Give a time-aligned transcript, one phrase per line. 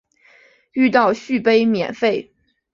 [0.71, 2.33] 遇到续杯免费